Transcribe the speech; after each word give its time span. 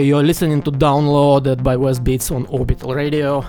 Uh, 0.00 0.02
you're 0.02 0.22
listening 0.22 0.62
to 0.62 0.70
Downloaded 0.72 1.62
by 1.62 1.76
West 1.76 2.02
Beats 2.02 2.30
on 2.30 2.46
Orbital 2.46 2.94
Radio. 2.94 3.44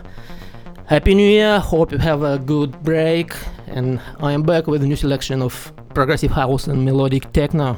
Happy 0.86 1.16
New 1.16 1.30
Year, 1.30 1.62
hope 1.62 1.94
you 1.94 1.98
have 1.98 2.24
a 2.24 2.38
good 2.40 2.72
break. 2.84 3.34
And 3.68 4.02
I 4.20 4.34
am 4.34 4.44
back 4.44 4.68
with 4.68 4.84
a 4.84 4.86
new 4.86 4.98
selection 4.98 5.42
of 5.42 5.72
progressive 5.94 6.32
house 6.32 6.68
and 6.68 6.84
melodic 6.84 7.32
techno. 7.32 7.78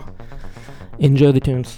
Enjoy 0.97 1.31
the 1.31 1.39
tunes. 1.39 1.77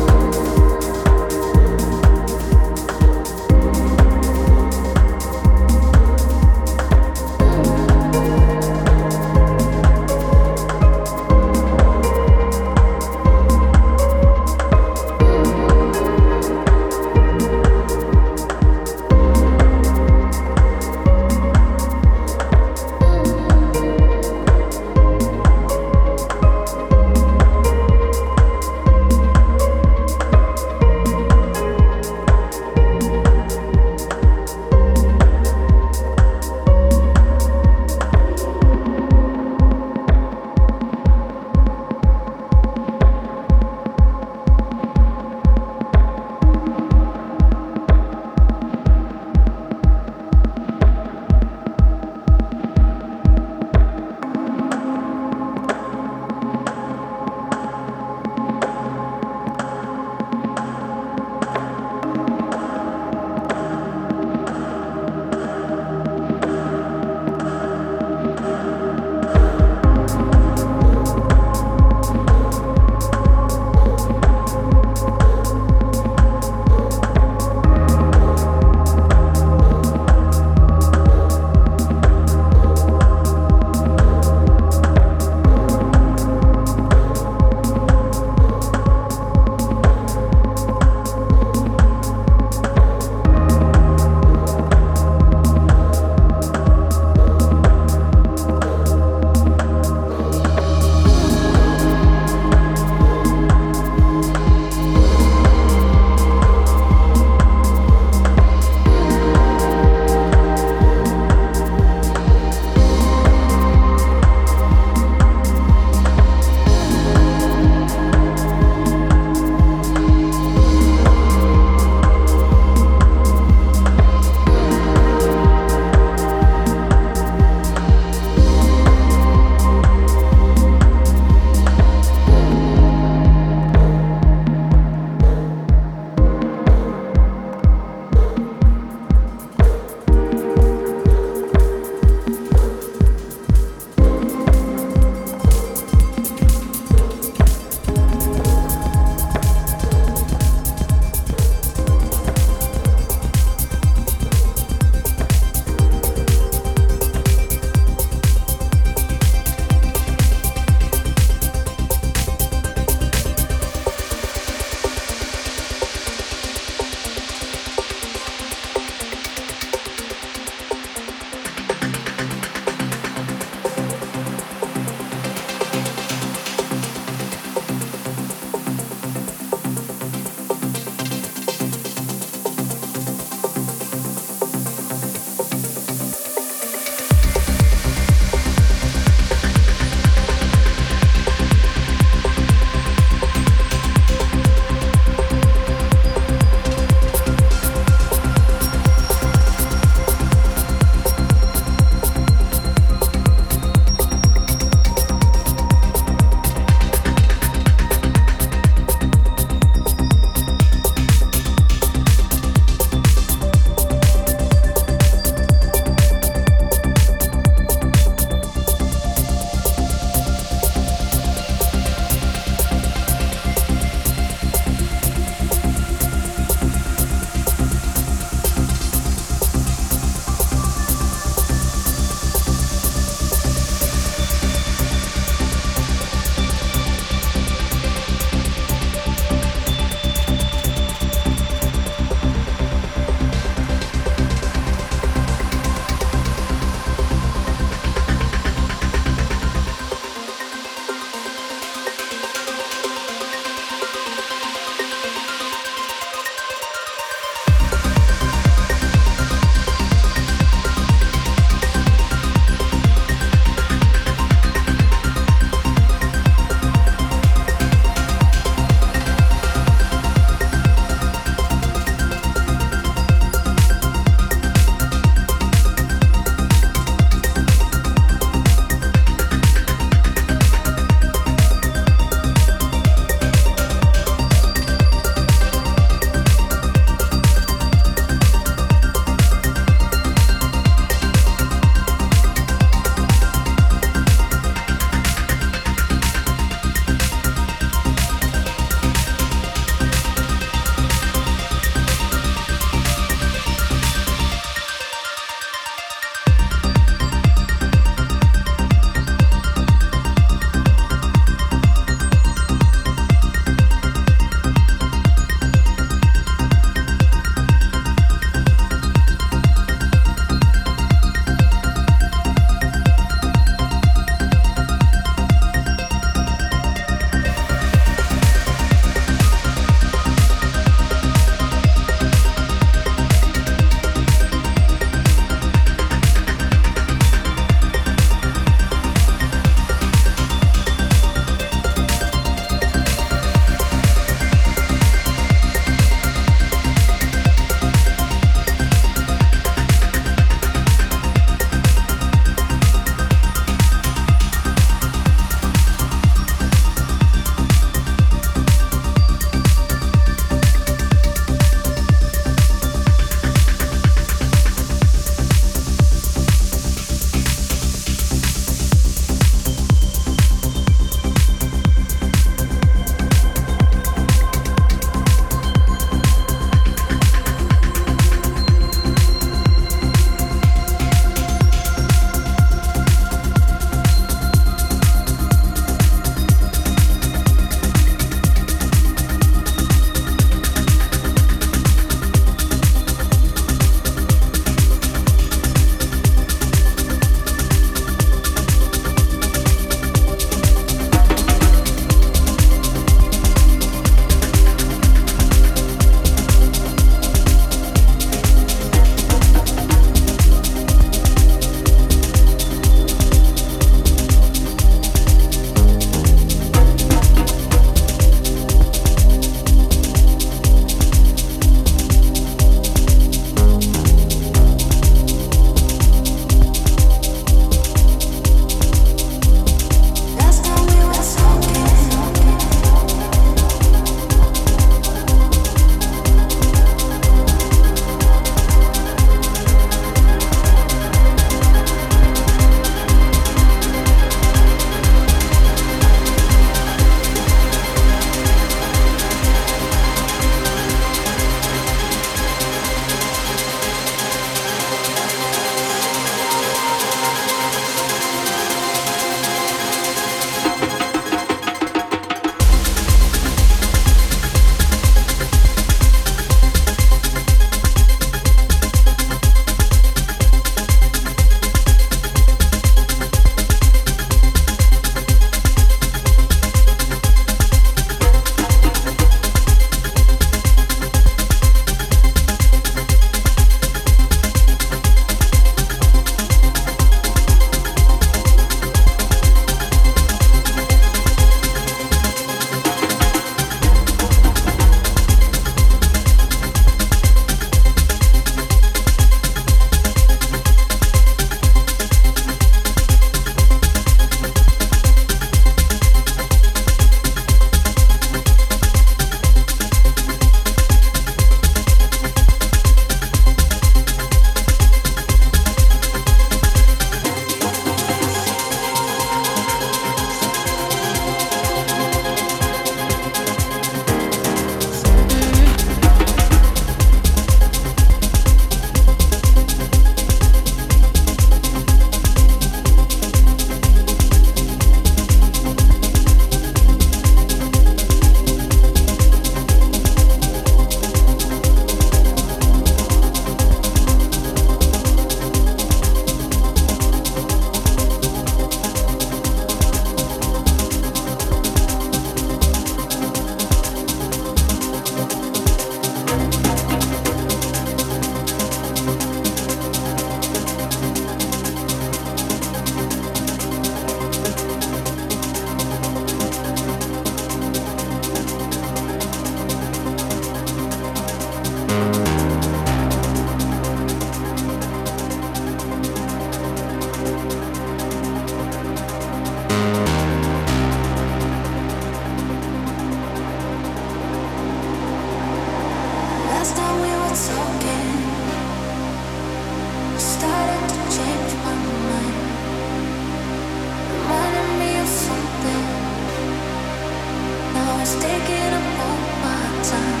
was 597.81 597.95
taking 597.95 598.53
up 598.53 598.79
all 598.79 598.97
my 599.23 599.63
time. 599.63 600.00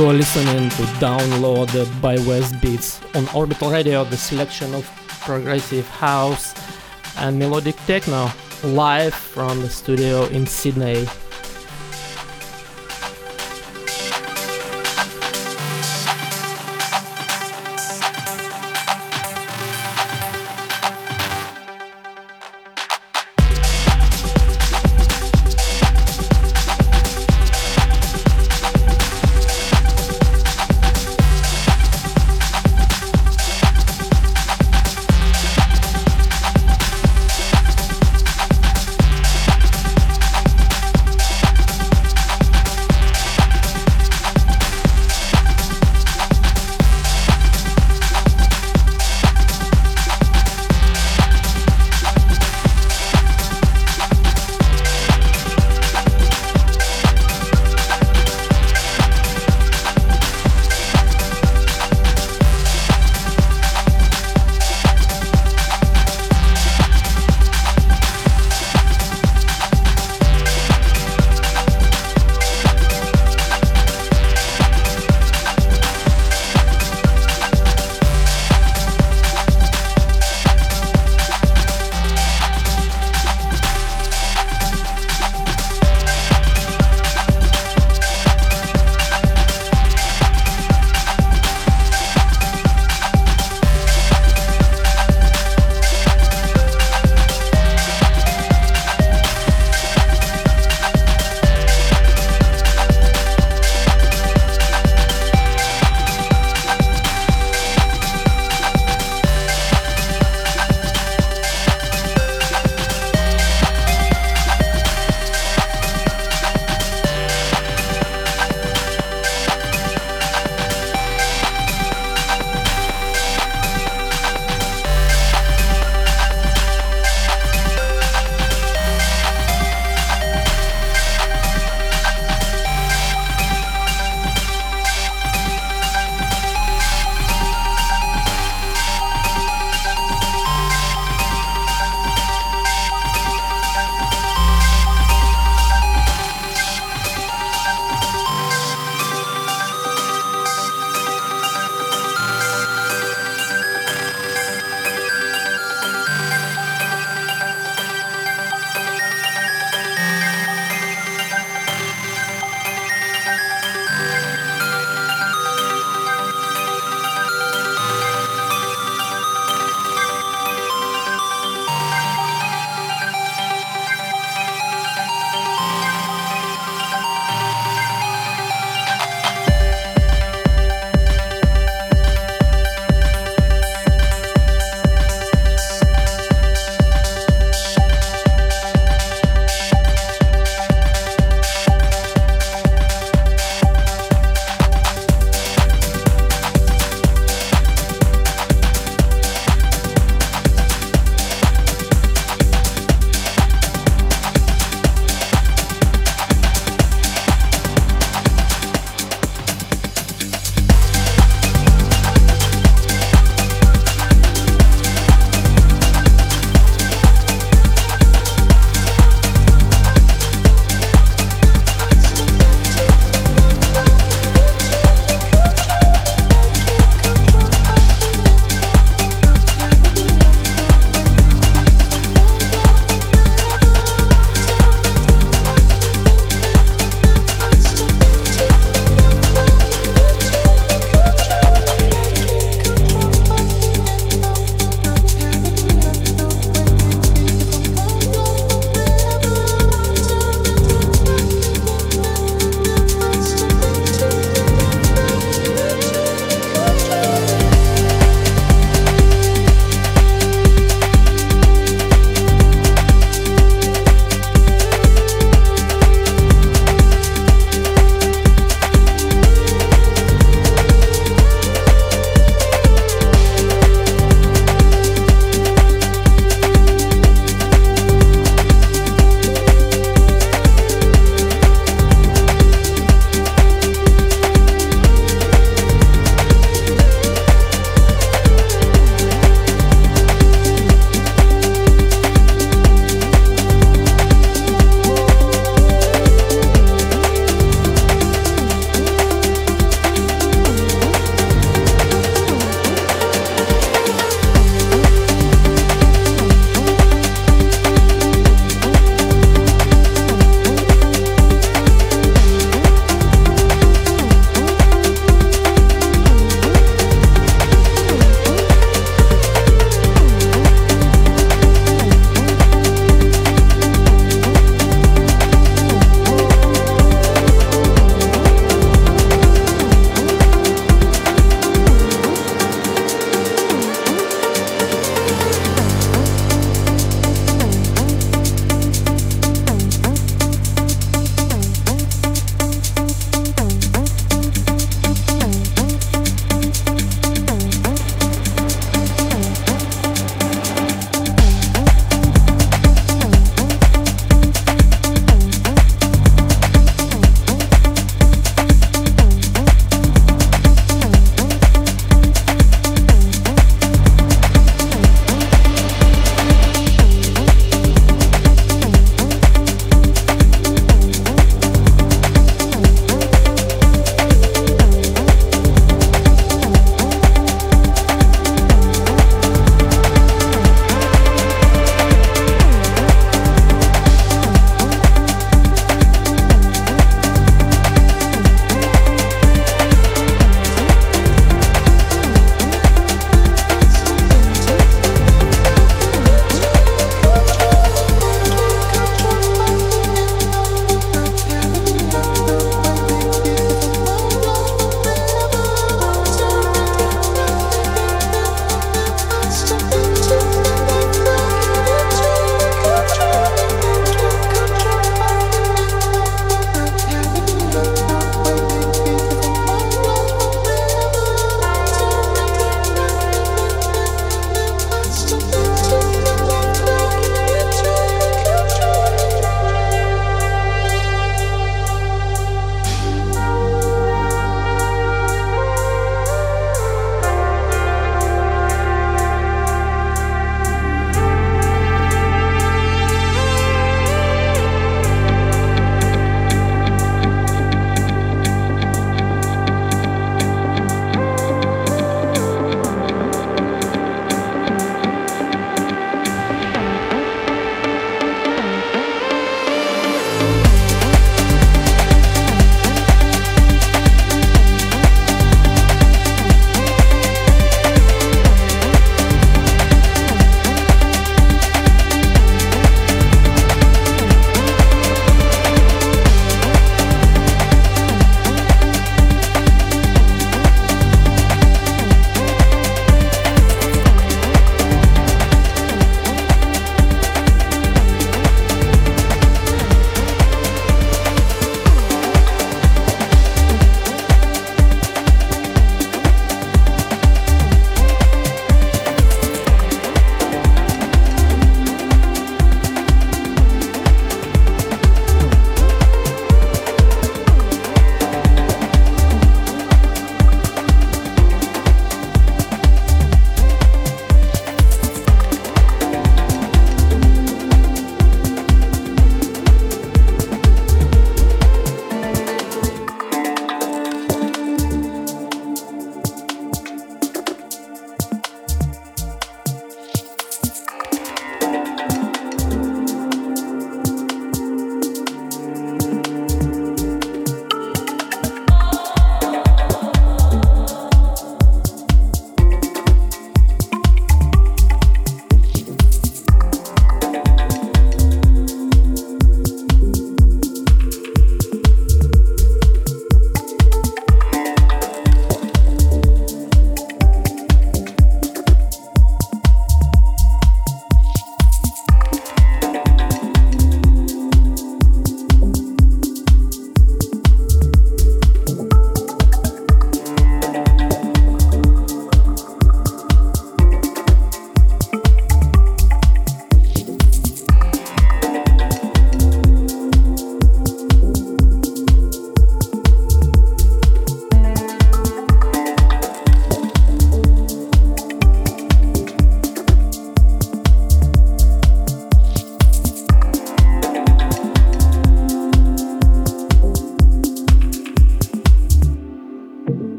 You're 0.00 0.14
listening 0.14 0.70
to 0.70 0.82
Downloaded 0.96 2.00
by 2.00 2.14
West 2.26 2.58
Beats 2.62 3.02
on 3.14 3.28
Orbital 3.34 3.70
Radio, 3.70 4.02
the 4.02 4.16
selection 4.16 4.74
of 4.74 4.86
progressive 5.20 5.86
house 5.88 6.54
and 7.18 7.38
melodic 7.38 7.76
techno 7.84 8.30
live 8.64 9.12
from 9.12 9.60
the 9.60 9.68
studio 9.68 10.24
in 10.28 10.46
Sydney. 10.46 11.06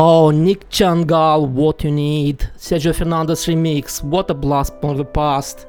Oh, 0.00 0.30
Nic 0.30 0.70
Chagall, 0.70 1.48
What 1.48 1.82
You 1.82 1.90
Need, 1.90 2.48
Sergio 2.56 2.94
Fernandez 2.94 3.46
remix, 3.46 4.00
What 4.00 4.30
a 4.30 4.34
Blast 4.34 4.72
from 4.80 4.96
the 4.96 5.04
Past, 5.04 5.66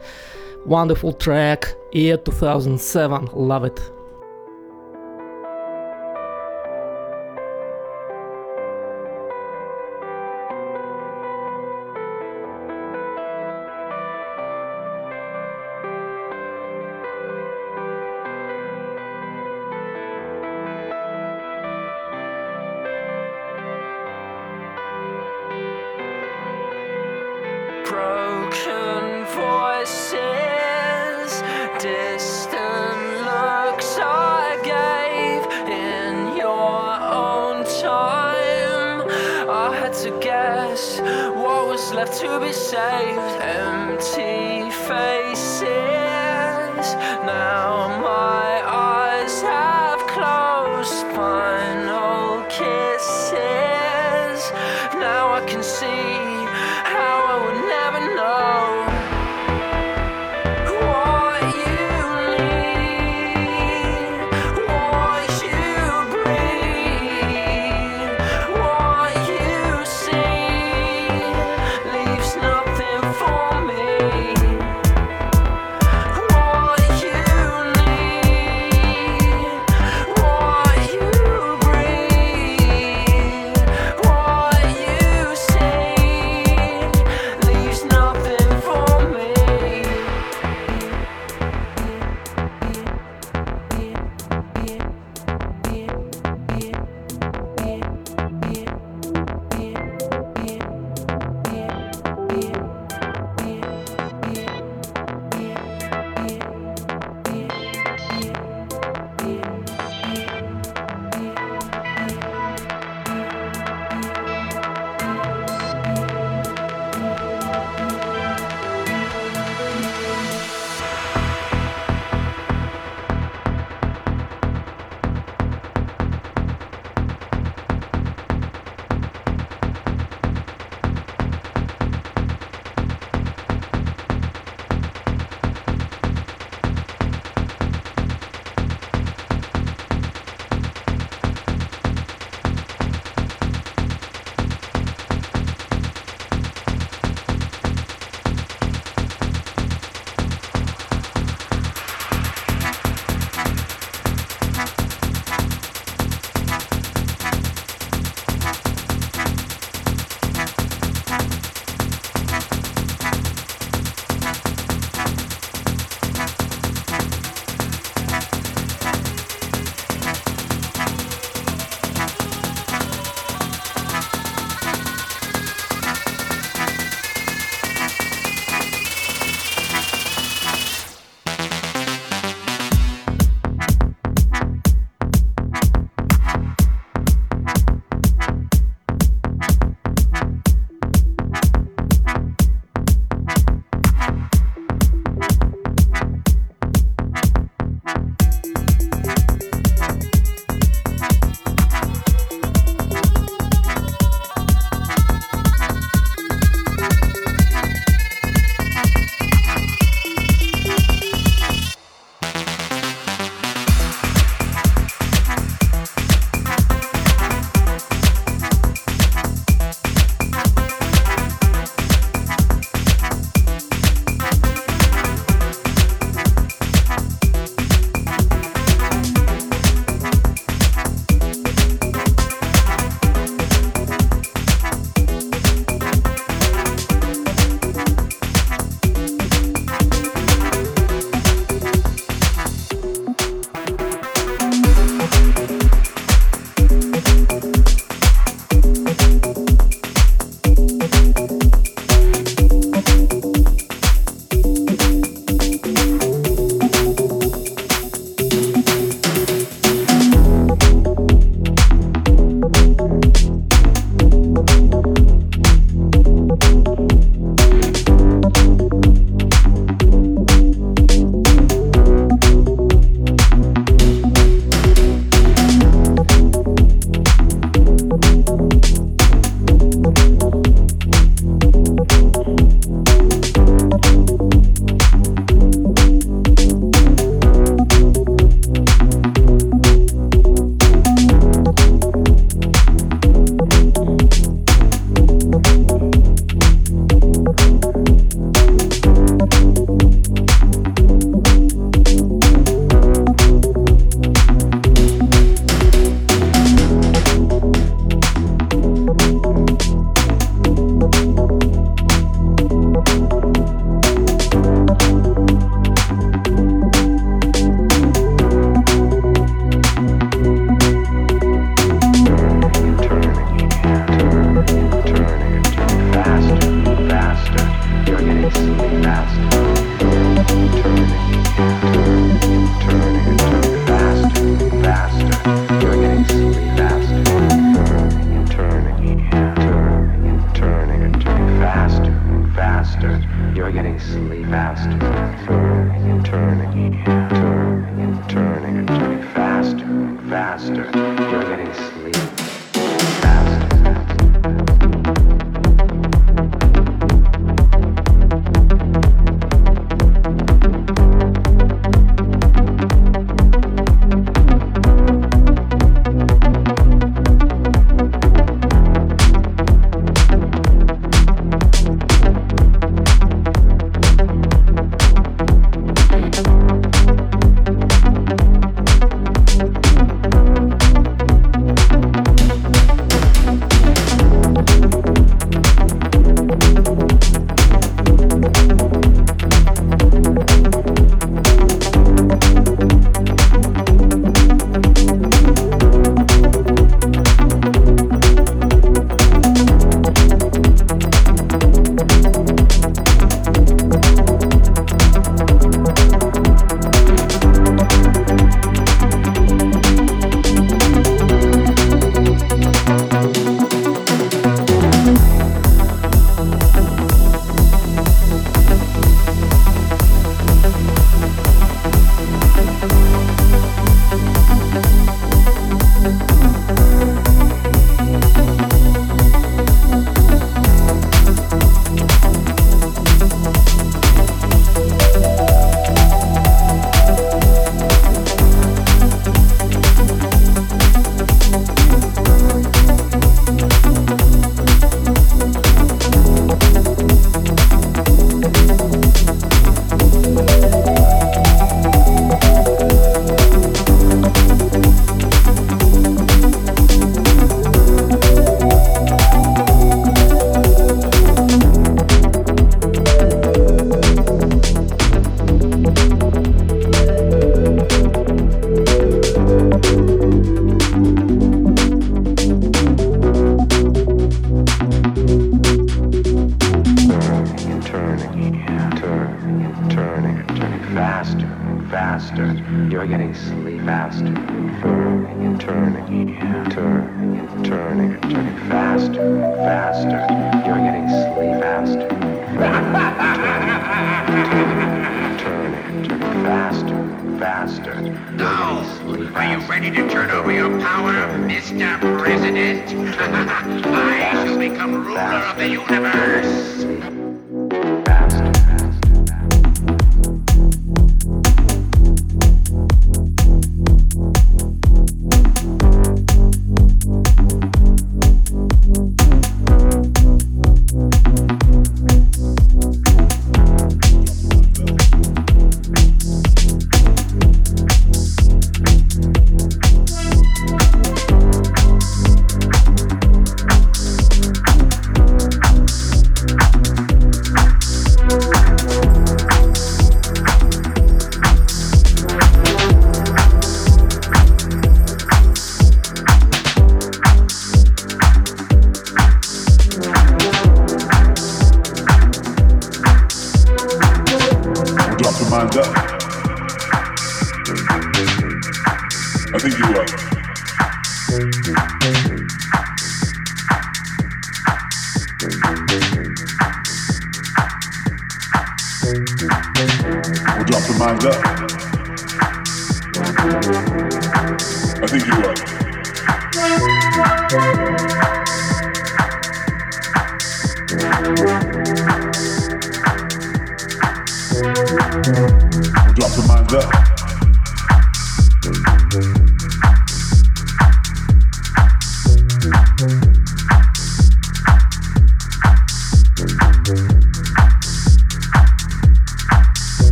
wonderful 0.68 1.14
track, 1.14 1.65
year 1.93 2.15
2007, 2.15 3.30
love 3.34 3.64
it. 3.64 3.98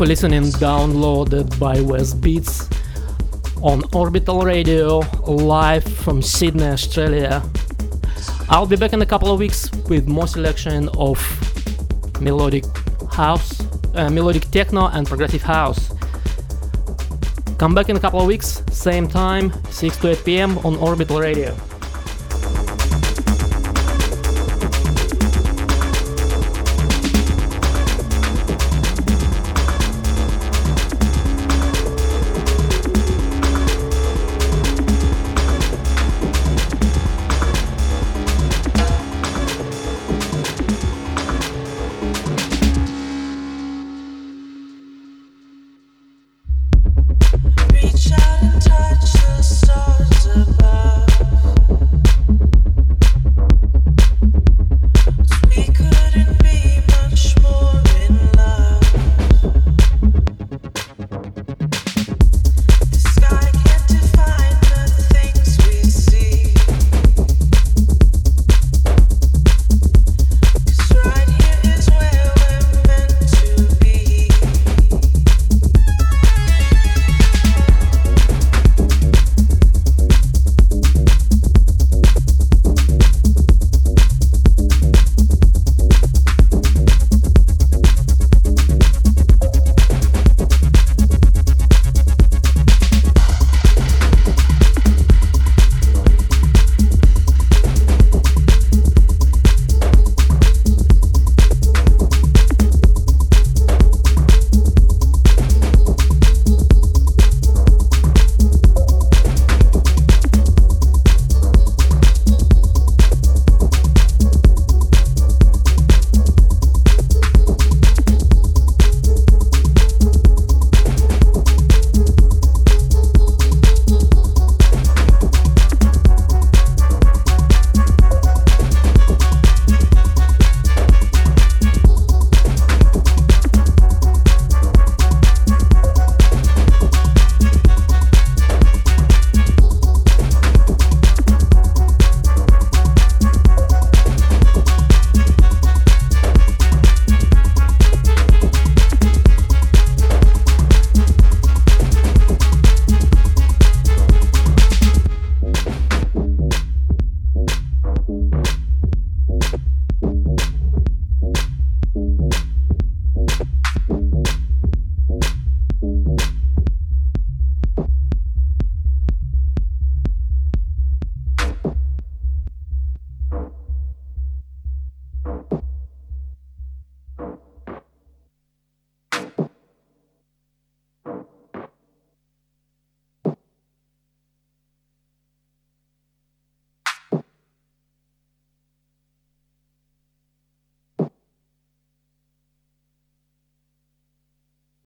For 0.00 0.06
listening, 0.06 0.44
downloaded 0.44 1.46
by 1.60 1.78
West 1.82 2.22
Beats 2.22 2.70
on 3.60 3.82
Orbital 3.92 4.40
Radio, 4.40 5.00
live 5.26 5.84
from 5.84 6.22
Sydney, 6.22 6.68
Australia. 6.68 7.42
I'll 8.48 8.64
be 8.66 8.76
back 8.76 8.94
in 8.94 9.02
a 9.02 9.04
couple 9.04 9.30
of 9.30 9.38
weeks 9.38 9.70
with 9.90 10.08
more 10.08 10.26
selection 10.26 10.88
of 10.96 11.18
melodic 12.18 12.64
house, 13.12 13.60
uh, 13.94 14.08
melodic 14.08 14.50
techno, 14.50 14.86
and 14.86 15.06
progressive 15.06 15.42
house. 15.42 15.92
Come 17.58 17.74
back 17.74 17.90
in 17.90 17.96
a 17.96 18.00
couple 18.00 18.22
of 18.22 18.26
weeks, 18.26 18.62
same 18.70 19.06
time, 19.06 19.52
6 19.68 19.98
to 19.98 20.12
8 20.12 20.24
pm 20.24 20.58
on 20.64 20.76
Orbital 20.76 21.20
Radio. 21.20 21.54